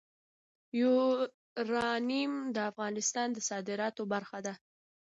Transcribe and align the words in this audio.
یورانیم 0.79 2.33
د 2.55 2.57
افغانستان 2.71 3.27
د 3.33 3.37
صادراتو 3.49 4.03
برخه 4.13 4.39
ده. 4.45 4.53